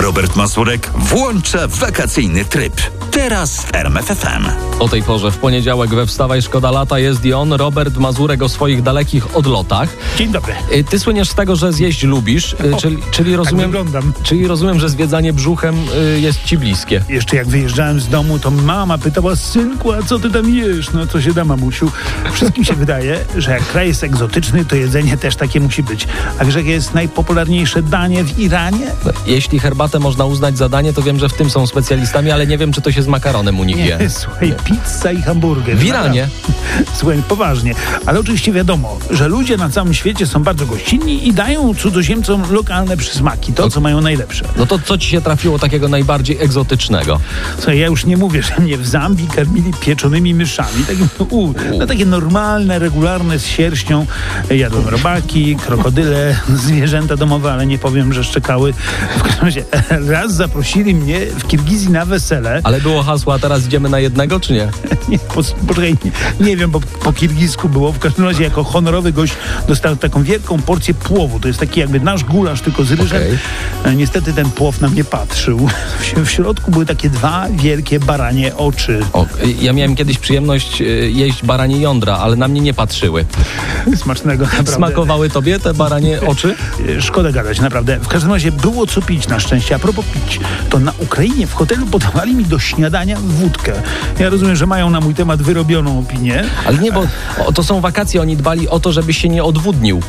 Robert 0.00 0.36
Mazurek 0.36 0.90
włącza 0.94 1.68
wakacyjny 1.68 2.44
tryb. 2.44 2.99
Teraz 3.10 3.64
w 3.64 3.74
RMFFM. 3.74 4.44
O 4.78 4.88
tej 4.88 5.02
porze 5.02 5.30
w 5.30 5.38
poniedziałek 5.38 5.90
we 5.94 6.06
Wstawaj 6.06 6.42
Szkoda 6.42 6.70
Lata 6.70 6.98
jest 6.98 7.24
i 7.24 7.32
on, 7.32 7.52
Robert 7.52 7.96
Mazurek 7.96 8.42
o 8.42 8.48
swoich 8.48 8.82
dalekich 8.82 9.36
odlotach. 9.36 9.88
Dzień 10.18 10.32
dobry. 10.32 10.52
Y, 10.74 10.84
Ty 10.84 10.98
słyniesz 10.98 11.28
z 11.28 11.34
tego, 11.34 11.56
że 11.56 11.72
zjeść 11.72 12.02
lubisz, 12.02 12.52
y, 12.52 12.56
czyli, 12.80 12.98
czyli, 13.10 13.36
rozumiem, 13.36 13.70
wyglądam. 13.70 14.12
czyli 14.22 14.46
rozumiem, 14.46 14.80
że 14.80 14.88
zwiedzanie 14.88 15.32
brzuchem 15.32 15.74
y, 16.16 16.20
jest 16.20 16.44
ci 16.44 16.58
bliskie. 16.58 17.04
Jeszcze 17.08 17.36
jak 17.36 17.48
wyjeżdżałem 17.48 18.00
z 18.00 18.08
domu, 18.08 18.38
to 18.38 18.50
mama 18.50 18.98
pytała, 18.98 19.36
synku, 19.36 19.92
a 19.92 20.02
co 20.02 20.18
ty 20.18 20.30
tam 20.30 20.54
jesz? 20.54 20.92
No 20.92 21.06
co 21.06 21.20
się 21.20 21.32
da, 21.32 21.44
mamusiu? 21.44 21.90
Wszystkim 22.32 22.64
się 22.64 22.74
wydaje, 22.74 23.18
że 23.36 23.50
jak 23.50 23.66
kraj 23.66 23.88
jest 23.88 24.04
egzotyczny, 24.04 24.64
to 24.64 24.76
jedzenie 24.76 25.16
też 25.16 25.36
takie 25.36 25.60
musi 25.60 25.82
być. 25.82 26.06
A 26.38 26.44
wiesz, 26.44 26.54
jakie 26.54 26.70
jest 26.70 26.94
najpopularniejsze 26.94 27.82
danie 27.82 28.24
w 28.24 28.38
Iranie? 28.38 28.86
Jeśli 29.26 29.58
herbatę 29.58 29.98
można 29.98 30.24
uznać 30.24 30.58
za 30.58 30.68
danie, 30.68 30.92
to 30.92 31.02
wiem, 31.02 31.18
że 31.18 31.28
w 31.28 31.32
tym 31.34 31.50
są 31.50 31.66
specjalistami, 31.66 32.30
ale 32.30 32.46
nie 32.46 32.58
wiem, 32.58 32.72
czy 32.72 32.80
to 32.80 32.92
się 32.92 32.99
z 33.02 33.06
makaronem 33.06 33.60
u 33.60 33.64
nich 33.64 33.76
je. 33.76 34.10
Słuchaj, 34.20 34.54
pizza 34.64 35.12
i 35.12 35.22
hamburger. 35.22 35.76
W 35.76 35.84
Iranie? 35.84 36.28
Słuchaj, 36.98 37.22
poważnie. 37.28 37.74
Ale 38.06 38.20
oczywiście 38.20 38.52
wiadomo, 38.52 38.98
że 39.10 39.28
ludzie 39.28 39.56
na 39.56 39.68
całym 39.70 39.94
świecie 39.94 40.26
są 40.26 40.42
bardzo 40.42 40.66
gościnni 40.66 41.28
i 41.28 41.32
dają 41.32 41.74
cudzoziemcom 41.74 42.42
lokalne 42.52 42.96
przysmaki, 42.96 43.52
to 43.52 43.70
co 43.70 43.80
mają 43.80 44.00
najlepsze. 44.00 44.44
No 44.56 44.66
to 44.66 44.78
co 44.78 44.98
ci 44.98 45.10
się 45.10 45.20
trafiło 45.20 45.58
takiego 45.58 45.88
najbardziej 45.88 46.38
egzotycznego? 46.40 47.20
Słuchaj, 47.56 47.78
ja 47.78 47.86
już 47.86 48.06
nie 48.06 48.16
mówię, 48.16 48.42
że 48.42 48.58
mnie 48.58 48.78
w 48.78 48.86
Zambii 48.86 49.28
karmili 49.28 49.72
pieczonymi 49.80 50.34
myszami. 50.34 50.84
Takim, 50.86 51.08
u, 51.28 51.52
no 51.78 51.86
takie 51.86 52.06
normalne, 52.06 52.78
regularne 52.78 53.38
z 53.38 53.46
sierścią. 53.46 54.06
Jadłem 54.50 54.88
robaki, 54.88 55.56
krokodyle, 55.56 56.36
zwierzęta 56.66 57.16
domowe, 57.16 57.52
ale 57.52 57.66
nie 57.66 57.78
powiem, 57.78 58.12
że 58.12 58.24
szczekały. 58.24 58.72
W 59.18 59.22
każdym 59.22 59.44
razie 59.44 59.64
raz 60.08 60.34
zaprosili 60.34 60.94
mnie 60.94 61.26
w 61.26 61.46
Kirgizji 61.46 61.90
na 61.90 62.04
wesele. 62.04 62.60
Ale 62.64 62.80
było 62.80 62.89
hasło, 63.02 63.34
a 63.34 63.38
teraz 63.38 63.66
idziemy 63.66 63.88
na 63.88 63.98
jednego, 64.00 64.40
czy 64.40 64.52
nie? 64.52 64.68
Nie, 65.08 65.18
po, 65.18 65.42
poczekaj, 65.68 65.96
nie, 66.40 66.46
nie 66.46 66.56
wiem, 66.56 66.70
bo 66.70 66.80
po 66.80 67.12
kirgijsku 67.12 67.68
było. 67.68 67.92
W 67.92 67.98
każdym 67.98 68.24
razie 68.24 68.44
jako 68.44 68.64
honorowy 68.64 69.12
gość 69.12 69.32
dostał 69.68 69.96
taką 69.96 70.22
wielką 70.22 70.62
porcję 70.62 70.94
płowu. 70.94 71.40
To 71.40 71.48
jest 71.48 71.60
taki 71.60 71.80
jakby 71.80 72.00
nasz 72.00 72.24
gulasz, 72.24 72.60
tylko 72.60 72.84
z 72.84 72.90
ryżem. 72.92 73.22
Okej. 73.22 73.38
E, 73.84 73.94
Niestety 73.94 74.32
ten 74.32 74.50
płow 74.50 74.80
na 74.80 74.88
mnie 74.88 75.04
patrzył. 75.04 75.68
W, 76.24 76.30
środku 76.30 76.70
były 76.70 76.86
takie 76.86 77.10
dwa 77.10 77.46
wielkie 77.56 78.00
baranie 78.00 78.56
oczy. 78.56 79.00
O, 79.12 79.26
ja 79.60 79.72
miałem 79.72 79.96
kiedyś 79.96 80.18
przyjemność 80.18 80.80
y, 80.80 80.84
jeść 81.14 81.44
baranie 81.44 81.80
jądra, 81.80 82.16
ale 82.16 82.36
na 82.36 82.48
mnie 82.48 82.60
nie 82.60 82.74
patrzyły. 82.74 83.24
Smacznego, 84.02 84.44
naprawdę. 84.44 84.72
Smakowały 84.72 85.30
tobie 85.30 85.60
te 85.60 85.74
baranie 85.74 86.20
oczy? 86.20 86.54
E, 86.98 87.02
Szkoda 87.02 87.32
gadać, 87.32 87.60
naprawdę. 87.60 87.98
W 87.98 88.08
każdym 88.08 88.32
razie 88.32 88.52
było 88.52 88.86
co 88.86 89.02
pić 89.02 89.28
na 89.28 89.40
szczęście. 89.40 89.74
A 89.74 89.78
propos 89.78 90.04
pić, 90.04 90.40
to 90.70 90.78
na 90.78 90.92
Ukrainie 90.98 91.46
w 91.46 91.54
hotelu 91.54 91.86
podawali 91.86 92.34
mi 92.34 92.44
do 92.44 92.58
śniadania 92.58 92.79
wódkę. 93.16 93.72
Ja 94.18 94.30
rozumiem, 94.30 94.56
że 94.56 94.66
mają 94.66 94.90
na 94.90 95.00
mój 95.00 95.14
temat 95.14 95.42
wyrobioną 95.42 95.98
opinię. 95.98 96.44
Ale 96.66 96.78
nie, 96.78 96.92
bo 96.92 97.06
to 97.54 97.62
są 97.62 97.80
wakacje, 97.80 98.20
oni 98.20 98.36
dbali 98.36 98.68
o 98.68 98.80
to, 98.80 98.92
żebyś 98.92 99.18
się 99.18 99.28
nie 99.28 99.44
odwódnił. 99.44 100.00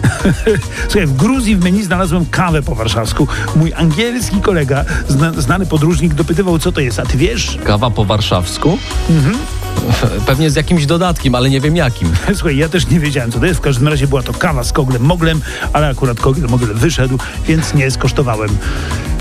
Słuchaj, 0.88 1.06
w 1.06 1.16
Gruzji 1.16 1.56
w 1.56 1.64
menu 1.64 1.84
znalazłem 1.84 2.26
kawę 2.26 2.62
po 2.62 2.74
warszawsku. 2.74 3.28
Mój 3.56 3.72
angielski 3.74 4.40
kolega, 4.40 4.84
zna, 5.08 5.32
znany 5.32 5.66
podróżnik, 5.66 6.14
dopytywał, 6.14 6.58
co 6.58 6.72
to 6.72 6.80
jest. 6.80 6.98
A 6.98 7.06
ty 7.06 7.18
wiesz? 7.18 7.58
Kawa 7.64 7.90
po 7.90 8.04
warszawsku? 8.04 8.78
Pewnie 10.26 10.50
z 10.50 10.56
jakimś 10.56 10.86
dodatkiem, 10.86 11.34
ale 11.34 11.50
nie 11.50 11.60
wiem 11.60 11.76
jakim. 11.76 12.12
Słuchaj, 12.36 12.56
ja 12.56 12.68
też 12.68 12.88
nie 12.88 13.00
wiedziałem, 13.00 13.32
co 13.32 13.40
to 13.40 13.46
jest. 13.46 13.58
W 13.60 13.62
każdym 13.62 13.88
razie 13.88 14.06
była 14.06 14.22
to 14.22 14.32
kawa 14.32 14.64
z 14.64 14.72
koglem 14.72 15.02
moglem, 15.02 15.40
ale 15.72 15.88
akurat 15.88 16.20
kogel 16.20 16.46
wyszedł, 16.74 17.18
więc 17.46 17.74
nie 17.74 17.90
skosztowałem. 17.90 18.50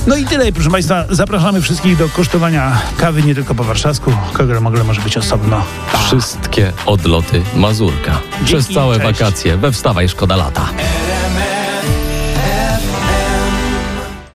No 0.07 0.15
i 0.15 0.25
tyle, 0.25 0.51
proszę 0.51 0.69
Państwa. 0.69 1.05
Zapraszamy 1.09 1.61
wszystkich 1.61 1.97
do 1.97 2.09
kosztowania 2.09 2.81
kawy 2.97 3.23
nie 3.23 3.35
tylko 3.35 3.55
po 3.55 3.63
warszawsku. 3.63 4.13
Kogel 4.33 4.61
mogle 4.61 4.83
może 4.83 5.01
być 5.01 5.17
osobno. 5.17 5.63
Wszystkie 6.05 6.71
odloty 6.85 7.41
Mazurka. 7.55 8.19
Przez 8.45 8.63
Dzięki, 8.63 8.73
całe 8.73 8.99
cześć. 8.99 9.19
wakacje 9.19 9.57
we 9.57 9.71
Wstawaj 9.71 10.09
Szkoda 10.09 10.35
Lata. 10.35 10.69